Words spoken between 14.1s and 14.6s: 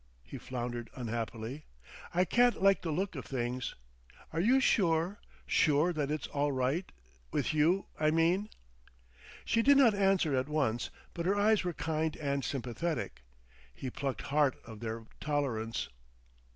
heart